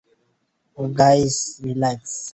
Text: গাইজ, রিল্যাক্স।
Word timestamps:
গাইজ, 0.99 1.35
রিল্যাক্স। 1.63 2.13